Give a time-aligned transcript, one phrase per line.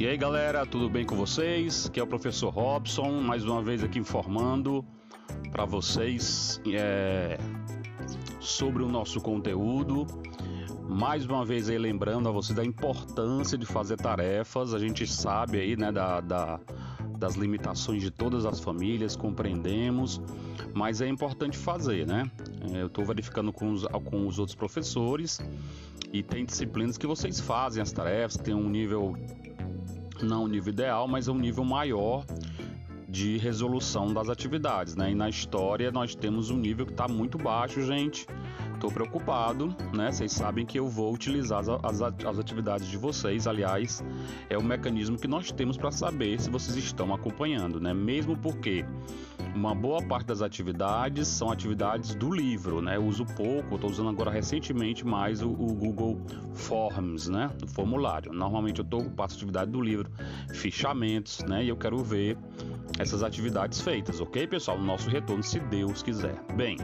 [0.00, 1.86] E aí galera, tudo bem com vocês?
[1.90, 4.82] Que é o professor Robson, mais uma vez aqui informando
[5.52, 7.36] para vocês é,
[8.40, 10.06] sobre o nosso conteúdo.
[10.88, 14.72] Mais uma vez aí lembrando a vocês da importância de fazer tarefas.
[14.72, 16.58] A gente sabe aí, né, da, da
[17.18, 20.22] das limitações de todas as famílias, compreendemos,
[20.72, 22.30] mas é importante fazer, né?
[22.72, 25.38] É, eu estou verificando com os, com os outros professores
[26.14, 29.14] e tem disciplinas que vocês fazem as tarefas, tem um nível
[30.24, 32.24] não o nível ideal, mas é um nível maior
[33.08, 35.10] de resolução das atividades, né?
[35.10, 38.26] E na história nós temos um nível que está muito baixo, gente.
[38.80, 40.10] Estou preocupado, né?
[40.10, 43.46] Vocês sabem que eu vou utilizar as, atividades de vocês.
[43.46, 44.02] Aliás,
[44.48, 47.92] é o mecanismo que nós temos para saber se vocês estão acompanhando, né?
[47.92, 48.82] Mesmo porque
[49.54, 52.96] uma boa parte das atividades são atividades do livro, né?
[52.96, 56.18] Eu uso pouco, estou usando agora recentemente mais o, o, Google
[56.54, 57.50] Forms, né?
[57.62, 58.32] O formulário.
[58.32, 60.10] Normalmente eu tô, passo atividade do livro,
[60.54, 61.62] fichamentos, né?
[61.62, 62.38] E eu quero ver
[62.98, 64.78] essas atividades feitas, ok, pessoal?
[64.78, 66.42] No nosso retorno, se Deus quiser.
[66.56, 66.78] Bem.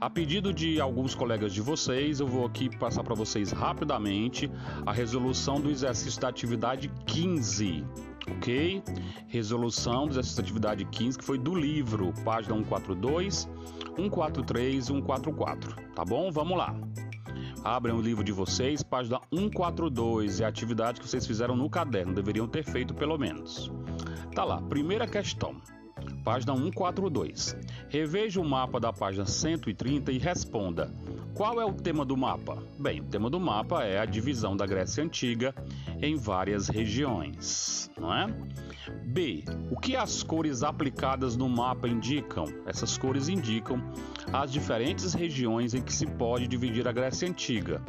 [0.00, 4.48] A pedido de alguns colegas de vocês, eu vou aqui passar para vocês rapidamente
[4.86, 7.84] a resolução do exercício da atividade 15
[8.30, 8.82] ok?
[9.26, 13.48] Resolução do exercício da atividade 15, que foi do livro, página 142,
[13.96, 16.30] 143 144, tá bom?
[16.30, 16.76] Vamos lá.
[17.64, 22.14] Abrem o livro de vocês, página 142, é a atividade que vocês fizeram no caderno,
[22.14, 23.72] deveriam ter feito pelo menos.
[24.32, 25.56] Tá lá, primeira questão
[26.24, 27.56] página 142.
[27.88, 30.92] Reveja o mapa da página 130 e responda:
[31.38, 32.60] qual é o tema do mapa?
[32.80, 35.54] Bem, o tema do mapa é a divisão da Grécia Antiga
[36.02, 38.26] em várias regiões, não é?
[39.04, 39.44] B.
[39.70, 42.44] O que as cores aplicadas no mapa indicam?
[42.66, 43.80] Essas cores indicam
[44.32, 47.80] as diferentes regiões em que se pode dividir a Grécia Antiga: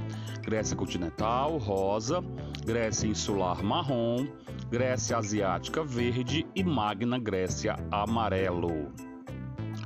[0.44, 2.24] Grécia continental, rosa,
[2.64, 4.28] Grécia insular, marrom,
[4.70, 7.76] Grécia Asiática verde e Magna Grécia
[8.10, 8.92] amarelo.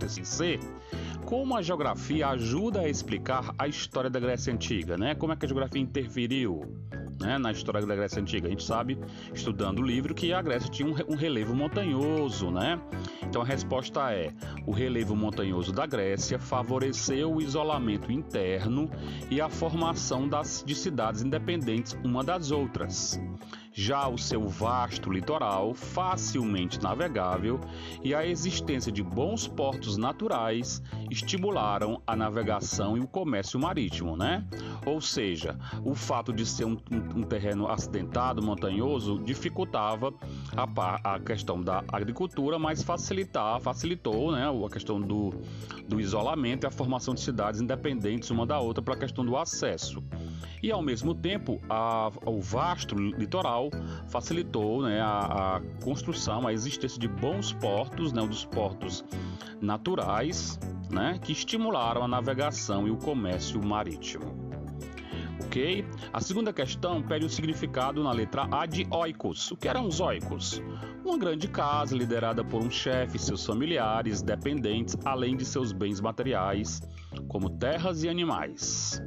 [0.04, 0.60] Assim.
[1.26, 5.16] Como a geografia ajuda a explicar a história da Grécia Antiga, né?
[5.16, 6.62] Como é que a geografia interferiu
[7.22, 8.48] né, na história da Grécia Antiga?
[8.48, 9.00] A gente sabe,
[9.34, 12.80] estudando o livro, que a Grécia tinha um, um relevo montanhoso, né?
[13.22, 14.34] Então a resposta é:
[14.68, 18.90] o relevo montanhoso da Grécia favoreceu o isolamento interno
[19.32, 23.20] e a formação das, de cidades independentes uma das outras
[23.74, 27.60] já o seu vasto litoral, facilmente navegável,
[28.04, 34.46] e a existência de bons portos naturais estimularam a navegação e o comércio marítimo, né?
[34.86, 36.78] Ou seja, o fato de ser um,
[37.16, 40.14] um, terreno acidentado, montanhoso, dificultava
[40.56, 45.34] a, a, questão da agricultura, mas facilitar, facilitou né, a questão do,
[45.88, 49.36] do isolamento e a formação de cidades independentes uma da outra para a questão do
[49.36, 50.04] acesso.
[50.62, 53.63] E ao mesmo tempo, a, o vasto litoral
[54.08, 59.04] facilitou né, a, a, construção, a existência de bons portos, né, dos portos
[59.62, 60.60] naturais,
[60.90, 64.44] né, que estimularam a navegação e o comércio marítimo.
[65.46, 65.86] Ok?
[66.12, 69.52] A segunda questão pede o significado na letra A de oikos.
[69.52, 70.62] O que eram os oikos?
[71.06, 76.82] Uma grande casa liderada por um chefe, seus familiares, dependentes, além de seus bens materiais,
[77.28, 79.00] como terras e animais.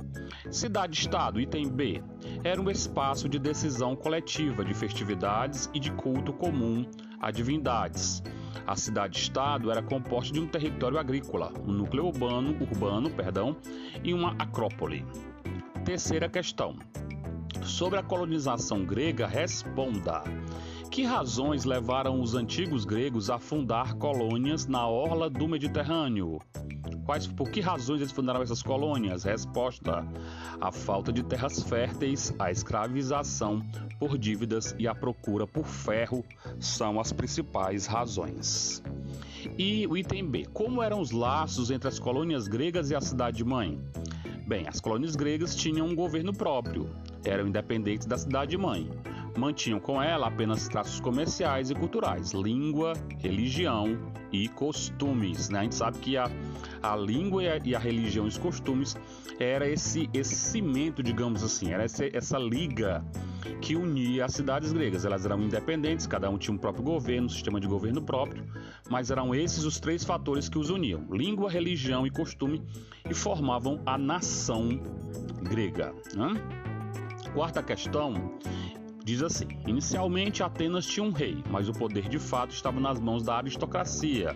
[0.50, 2.02] Cidade-estado, item B,
[2.44, 6.86] era um espaço de decisão coletiva de festividades e de culto comum
[7.20, 8.22] a divindades.
[8.66, 13.56] A cidade-estado era composta de um território agrícola, um núcleo urbano, urbano perdão,
[14.04, 15.04] e uma acrópole.
[15.84, 16.76] Terceira questão.
[17.62, 20.22] Sobre a colonização grega, responda.
[20.90, 26.40] Que razões levaram os antigos gregos a fundar colônias na orla do Mediterrâneo?
[27.04, 29.24] Quais, por que razões eles fundaram essas colônias?
[29.24, 30.06] Resposta:
[30.60, 33.64] a falta de terras férteis, a escravização
[33.98, 36.24] por dívidas e a procura por ferro
[36.58, 38.82] são as principais razões.
[39.58, 43.78] E o item B: como eram os laços entre as colônias gregas e a cidade-mãe?
[44.46, 46.88] Bem, as colônias gregas tinham um governo próprio,
[47.24, 48.88] eram independentes da cidade-mãe
[49.38, 53.98] mantinham com ela apenas traços comerciais e culturais, língua, religião
[54.32, 55.48] e costumes.
[55.48, 55.60] Né?
[55.60, 56.30] A gente sabe que a,
[56.82, 58.96] a língua e a, e a religião e os costumes
[59.38, 63.04] era esse, esse cimento, digamos assim, era essa, essa liga
[63.60, 65.04] que unia as cidades gregas.
[65.04, 68.44] Elas eram independentes, cada um tinha um próprio governo, um sistema de governo próprio,
[68.88, 72.62] mas eram esses os três fatores que os uniam: língua, religião e costume,
[73.08, 74.68] e formavam a nação
[75.42, 75.94] grega.
[76.14, 76.34] Né?
[77.34, 78.38] Quarta questão
[79.06, 83.22] Diz assim: inicialmente Atenas tinha um rei, mas o poder de fato estava nas mãos
[83.22, 84.34] da aristocracia.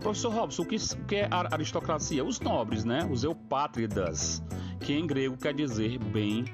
[0.00, 0.76] Professor Robson, o que,
[1.14, 2.24] é a aristocracia?
[2.24, 3.08] Os nobres, né?
[3.08, 4.42] Os eupátridas,
[4.80, 6.44] que em grego quer dizer bem-nascidos.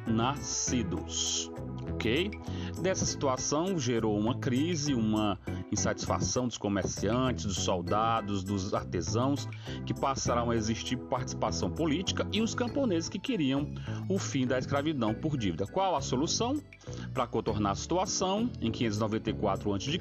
[1.90, 2.30] ok?
[2.80, 5.38] Dessa situação gerou uma crise, uma
[5.72, 9.48] insatisfação dos comerciantes, dos soldados, dos artesãos,
[9.84, 13.68] que passaram a existir participação política, e os camponeses que queriam
[14.08, 15.66] o fim da escravidão por dívida.
[15.66, 16.54] Qual a solução?
[17.12, 20.00] Para contornar a situação, em 594 a.C.,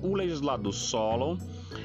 [0.00, 1.36] o legislador Solon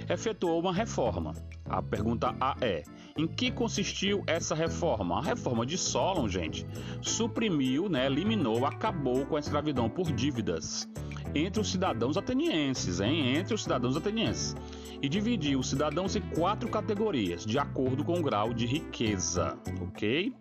[0.08, 1.34] efetuou uma reforma.
[1.66, 2.84] A pergunta A é:
[3.18, 5.18] em que consistiu essa reforma?
[5.18, 6.66] A reforma de Solon, gente,
[7.02, 10.90] suprimiu, né, eliminou, acabou com a escravidão por dívidas
[11.34, 13.38] entre os cidadãos atenienses, hein?
[13.38, 14.56] Entre os cidadãos atenienses.
[15.02, 20.34] E dividiu os cidadãos em quatro categorias, de acordo com o grau de riqueza, ok?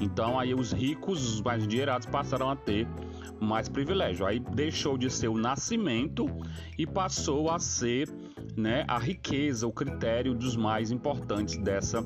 [0.00, 2.86] Então aí os ricos, os mais endinheirados, passaram a ter
[3.40, 4.26] mais privilégio.
[4.26, 6.26] Aí deixou de ser o nascimento
[6.76, 8.08] e passou a ser
[8.56, 12.02] né, a riqueza, o critério dos mais importantes dessa,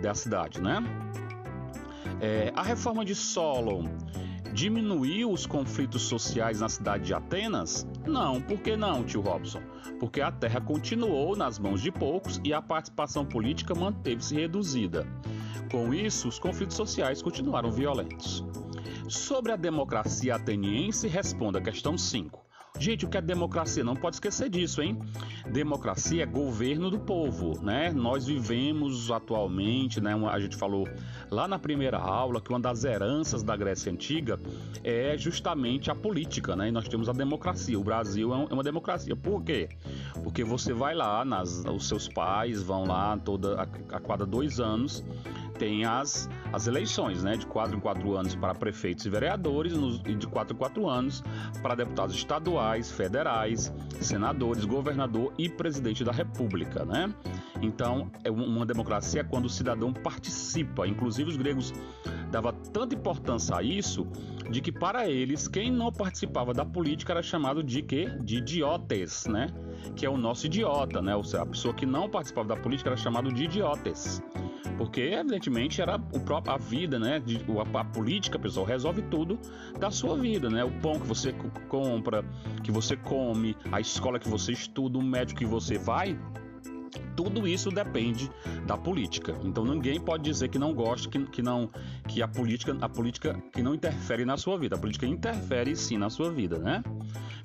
[0.00, 0.60] dessa cidade.
[0.60, 0.82] Né?
[2.20, 3.84] É, a reforma de Solon
[4.56, 7.86] diminuiu os conflitos sociais na cidade de Atenas?
[8.06, 9.60] Não, por que não, tio Robson?
[10.00, 15.06] Porque a terra continuou nas mãos de poucos e a participação política manteve-se reduzida.
[15.70, 18.42] Com isso, os conflitos sociais continuaram violentos.
[19.06, 22.45] Sobre a democracia ateniense, responda a questão 5.
[22.78, 23.82] Gente, o que é democracia?
[23.82, 24.98] Não pode esquecer disso, hein?
[25.50, 27.90] Democracia é governo do povo, né?
[27.90, 30.12] Nós vivemos atualmente, né?
[30.30, 30.86] A gente falou
[31.30, 34.38] lá na primeira aula que uma das heranças da Grécia Antiga
[34.84, 36.68] é justamente a política, né?
[36.68, 37.78] E nós temos a democracia.
[37.78, 39.16] O Brasil é, é uma democracia.
[39.16, 39.68] Por quê?
[40.22, 44.60] Porque você vai lá, nas, os seus pais vão lá toda a, a cada dois
[44.60, 45.04] anos
[45.56, 47.36] tem as, as eleições, né?
[47.36, 50.88] De quatro em quatro anos para prefeitos e vereadores nos, e de quatro em quatro
[50.88, 51.22] anos
[51.62, 57.12] para deputados estaduais, federais, senadores, governador e presidente da república, né?
[57.62, 60.86] Então, é uma democracia quando o cidadão participa.
[60.86, 61.72] Inclusive, os gregos
[62.30, 64.06] dava tanta importância a isso
[64.50, 68.10] de que para eles quem não participava da política era chamado de quê?
[68.20, 69.48] De idiotes, né?
[69.94, 71.16] Que é o nosso idiota, né?
[71.16, 74.22] Ou seja, a pessoa que não participava da política era chamado de idiotes.
[74.76, 77.22] Porque, evidentemente, era o próprio, a vida, né?
[77.74, 79.38] A, a, política, pessoal, resolve tudo
[79.78, 80.64] da sua vida, né?
[80.64, 81.34] O pão que você
[81.68, 82.24] compra,
[82.62, 86.18] que você come, a escola que você estuda, o médico que você vai,
[87.16, 88.30] tudo isso depende
[88.66, 89.34] da política.
[89.42, 91.70] Então ninguém pode dizer que não gosta, que, que não
[92.06, 94.76] que a política, a política que não interfere na sua vida.
[94.76, 96.82] A política interfere sim na sua vida, né?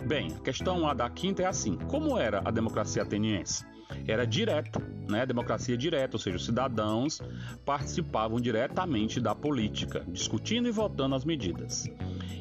[0.06, 3.66] Bem, a questão A da quinta é assim: como era a democracia ateniense?
[4.08, 5.26] Era direta, né?
[5.26, 7.22] Democracia direta, ou seja, os cidadãos
[7.66, 11.90] participavam diretamente da política, discutindo e votando as medidas.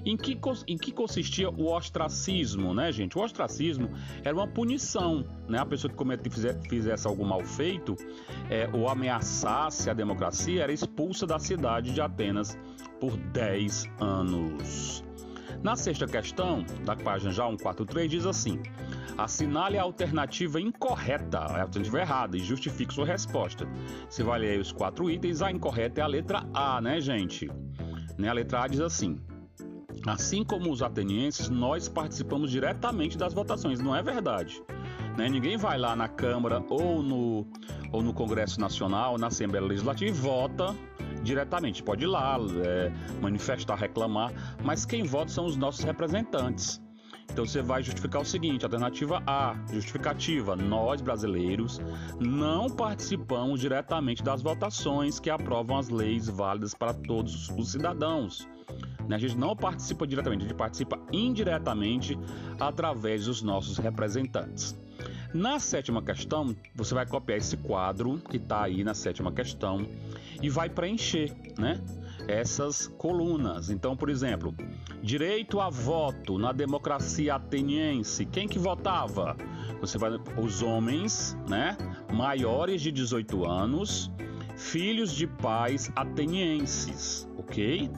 [0.05, 3.19] Em que, em que consistia o ostracismo, né, gente?
[3.19, 3.91] O ostracismo
[4.25, 5.59] era uma punição, né?
[5.59, 6.31] A pessoa que
[6.69, 7.97] fizesse algum mal feito
[8.49, 12.57] é, ou ameaçasse a democracia era expulsa da cidade de Atenas
[12.99, 15.10] por 10 anos.
[15.63, 18.61] Na sexta questão, da página já 143, diz assim:
[19.19, 23.69] assinale a alternativa incorreta, a alternativa errada e justifique sua resposta.
[24.09, 27.51] Você vai ler os quatro itens, a incorreta é a letra A, né, gente?
[28.17, 29.21] Né, a letra A diz assim:
[30.07, 33.81] Assim como os atenienses, nós participamos diretamente das votações.
[33.81, 34.63] Não é verdade.
[35.17, 35.29] Né?
[35.29, 37.47] Ninguém vai lá na Câmara ou no,
[37.93, 40.75] ou no Congresso Nacional, na Assembleia Legislativa e vota
[41.23, 41.83] diretamente.
[41.83, 46.81] Pode ir lá, é, manifestar, reclamar, mas quem vota são os nossos representantes.
[47.33, 50.57] Então você vai justificar o seguinte: alternativa A, justificativa.
[50.57, 51.81] Nós brasileiros
[52.19, 58.49] não participamos diretamente das votações que aprovam as leis válidas para todos os cidadãos.
[59.09, 59.17] Né?
[59.17, 62.19] A gente não participa diretamente, a gente participa indiretamente
[62.59, 64.77] através dos nossos representantes.
[65.33, 69.87] Na sétima questão, você vai copiar esse quadro que está aí na sétima questão
[70.43, 71.81] e vai preencher, né?
[72.27, 73.71] Essas colunas.
[73.71, 74.53] Então, por exemplo,
[75.01, 78.27] direito a voto na democracia ateniense.
[78.27, 79.37] Quem que votava?
[79.81, 81.79] Você vai os homens, né?
[82.13, 84.11] Maiores de 18 anos,
[84.61, 87.91] filhos de pais atenienses, ok?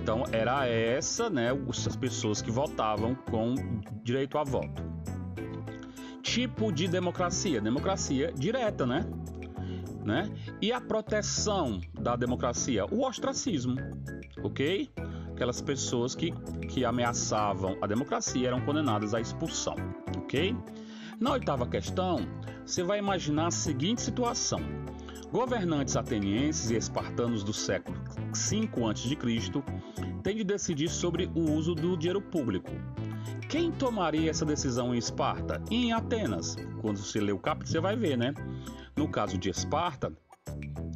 [0.00, 3.54] Então era essa, né, as pessoas que votavam com
[4.02, 4.82] direito a voto.
[6.22, 9.06] Tipo de democracia, democracia direta, né?
[10.04, 10.28] né?
[10.60, 13.76] E a proteção da democracia, o ostracismo,
[14.42, 14.90] ok?
[15.32, 16.32] Aquelas pessoas que,
[16.68, 19.76] que ameaçavam a democracia eram condenadas à expulsão,
[20.16, 20.54] ok?
[21.20, 22.18] Na oitava questão,
[22.66, 24.60] você vai imaginar a seguinte situação:
[25.32, 27.98] Governantes atenienses e espartanos do século
[28.32, 29.62] V a.C.
[30.22, 32.70] têm de decidir sobre o uso do dinheiro público.
[33.48, 36.56] Quem tomaria essa decisão em Esparta e em Atenas?
[36.80, 38.32] Quando você lê o capítulo, você vai ver, né?
[38.96, 40.12] No caso de Esparta,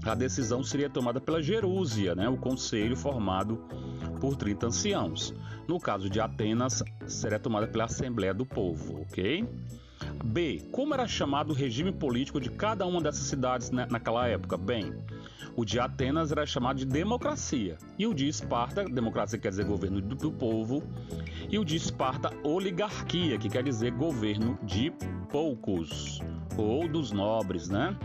[0.02, 3.64] a decisão seria tomada pela Gerúsia, né, o conselho formado
[4.20, 5.34] por 30 anciãos.
[5.68, 9.46] No caso de Atenas, seria tomada pela Assembleia do Povo, ok?
[10.25, 10.62] B.
[10.71, 14.57] Como era chamado o regime político de cada uma dessas cidades naquela época?
[14.57, 14.92] Bem,
[15.57, 20.00] o de Atenas era chamado de democracia, e o de Esparta, democracia quer dizer governo
[20.00, 20.83] do, do povo,
[21.50, 24.92] e o de Esparta, oligarquia, que quer dizer governo de
[25.31, 26.21] poucos,
[26.57, 27.97] ou dos nobres, né?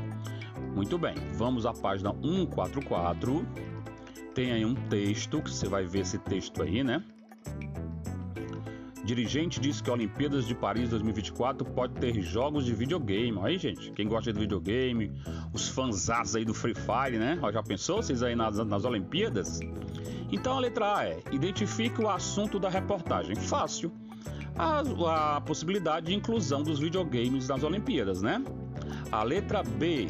[0.75, 3.45] Muito bem, vamos à página 144.
[4.35, 7.03] Tem aí um texto, que você vai ver esse texto aí, né?
[9.07, 13.39] Dirigente diz que a Olimpíadas de Paris 2024 pode ter jogos de videogame.
[13.41, 15.13] Aí, gente, quem gosta de videogame,
[15.53, 17.39] os fãs aí do Free Fire, né?
[17.53, 19.61] Já pensou vocês aí nas, nas Olimpíadas?
[20.29, 23.33] Então a letra A é: identifique o assunto da reportagem.
[23.37, 23.93] Fácil.
[24.57, 28.43] A, a possibilidade de inclusão dos videogames nas Olimpíadas, né?
[29.09, 30.09] A letra B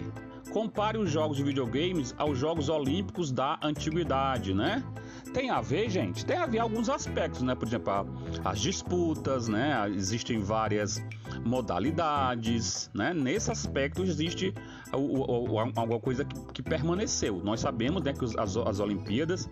[0.51, 4.83] Compare os jogos de videogames aos Jogos Olímpicos da Antiguidade, né?
[5.33, 6.25] Tem a ver, gente?
[6.25, 7.55] Tem a ver alguns aspectos, né?
[7.55, 7.93] Por exemplo,
[8.43, 9.89] as disputas, né?
[9.89, 11.03] Existem várias
[11.45, 13.13] modalidades, né?
[13.13, 14.53] Nesse aspecto existe
[14.91, 17.41] alguma coisa que, permaneceu.
[17.43, 19.49] Nós sabemos né, que as, as Olimpíadas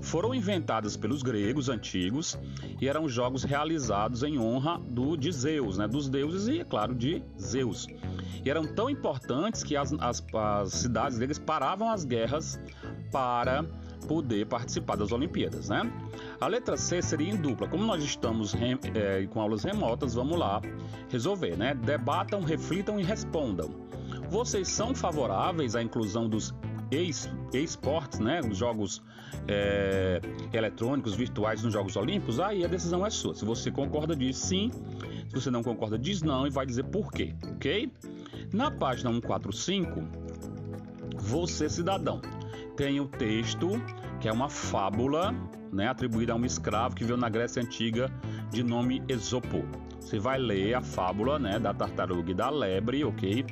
[0.00, 2.38] foram inventadas pelos gregos antigos
[2.80, 5.86] e eram jogos realizados em honra do, de Zeus, né?
[5.86, 7.86] Dos deuses e, é claro, de Zeus
[8.44, 12.60] e eram tão importantes que as, as, as cidades gregas paravam as guerras
[13.10, 13.64] para
[14.06, 15.90] poder participar das Olimpíadas, né?
[16.40, 17.68] A letra C seria em dupla.
[17.68, 18.54] Como nós estamos
[18.94, 20.60] é, com aulas remotas, vamos lá
[21.08, 21.74] resolver, né?
[21.74, 23.70] Debatam, reflitam e respondam.
[24.28, 26.54] Vocês são favoráveis à inclusão dos
[27.52, 28.40] esportes, né?
[28.40, 29.02] Os jogos
[29.48, 30.20] é,
[30.52, 32.40] eletrônicos, virtuais nos Jogos Olímpicos?
[32.40, 33.34] Aí a decisão é sua.
[33.34, 34.70] Se você concorda, diz sim.
[35.28, 37.90] Se você não concorda, diz não e vai dizer por quê, ok?
[38.52, 40.00] Na página 145,
[41.16, 42.20] você cidadão,
[42.76, 43.70] tem o texto
[44.20, 45.34] que é uma fábula,
[45.72, 48.10] né, atribuída a um escravo que veio na Grécia antiga
[48.50, 49.64] de nome Esopo.
[50.00, 53.44] Você vai ler a fábula, né, da tartaruga e da lebre, ok?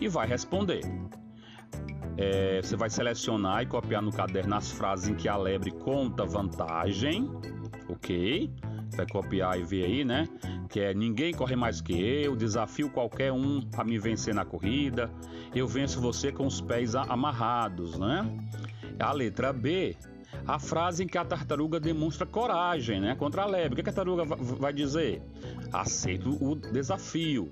[0.00, 0.80] E vai responder.
[2.16, 6.24] É, você vai selecionar e copiar no caderno as frases em que a lebre conta
[6.24, 7.30] vantagem,
[7.88, 8.50] ok?
[8.96, 10.28] Vai copiar e ver aí, né?
[10.74, 15.08] que é ninguém corre mais que eu, desafio qualquer um a me vencer na corrida,
[15.54, 18.26] eu venço você com os pés amarrados, né?
[18.98, 19.96] A letra B,
[20.46, 23.80] a frase em que a tartaruga demonstra coragem, né, contra a lebre.
[23.80, 25.22] O que a tartaruga vai dizer?
[25.72, 27.50] Aceito o desafio.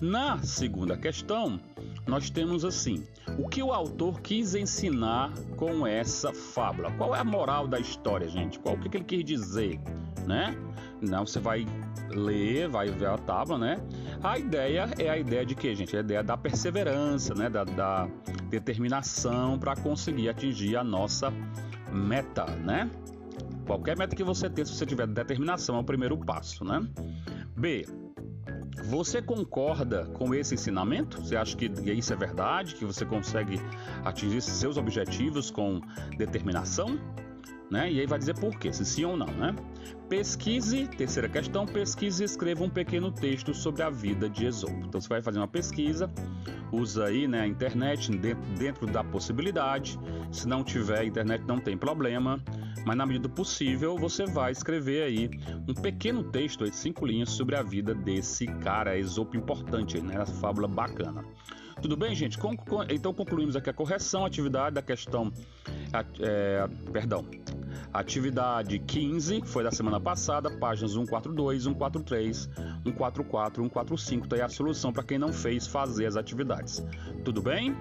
[0.00, 1.60] Na segunda questão,
[2.06, 3.04] nós temos assim:
[3.38, 6.90] o que o autor quis ensinar com essa fábula?
[6.92, 8.58] Qual é a moral da história, gente?
[8.58, 9.80] Qual o que ele quis dizer,
[10.26, 10.56] né?
[11.00, 11.66] Não, você vai
[12.10, 13.80] ler, vai ver a tábua, né?
[14.22, 15.96] A ideia é a ideia de que, gente?
[15.96, 17.48] A ideia da perseverança, né?
[17.48, 18.08] Da, da
[18.50, 21.32] determinação para conseguir atingir a nossa
[21.92, 22.90] meta, né?
[23.66, 26.80] Qualquer meta que você tenha, se você tiver determinação, é o primeiro passo, né?
[27.56, 27.86] B.
[28.84, 31.20] Você concorda com esse ensinamento?
[31.20, 32.74] Você acha que isso é verdade?
[32.74, 33.60] Que você consegue
[34.04, 35.80] atingir seus objetivos com
[36.16, 36.98] determinação?
[37.70, 37.90] Né?
[37.90, 39.54] E aí vai dizer por quê, se sim ou não, né?
[40.08, 44.86] Pesquise, terceira questão, pesquise e escreva um pequeno texto sobre a vida de Esopo.
[44.86, 46.10] Então você vai fazer uma pesquisa,
[46.72, 49.98] usa aí né, a internet dentro, dentro da possibilidade.
[50.32, 52.42] Se não tiver internet, não tem problema.
[52.86, 55.30] Mas na medida do possível, você vai escrever aí
[55.68, 60.14] um pequeno texto de cinco linhas sobre a vida desse cara Esopo importante, né?
[60.18, 61.22] Essa fábula bacana.
[61.82, 62.38] Tudo bem, gente?
[62.90, 65.30] Então concluímos aqui a correção, a atividade da questão.
[66.20, 67.24] É, perdão,
[67.92, 72.50] Atividade 15 foi da semana passada, páginas 142, 143,
[72.84, 74.28] 144, 145.
[74.28, 76.84] Tá aí a solução para quem não fez fazer as atividades.
[77.24, 77.76] Tudo bem?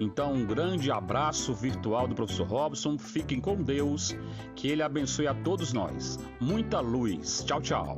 [0.00, 2.98] Então, um grande abraço virtual do professor Robson.
[2.98, 4.16] Fiquem com Deus,
[4.56, 6.18] que ele abençoe a todos nós.
[6.40, 7.44] Muita luz.
[7.46, 7.96] Tchau, tchau.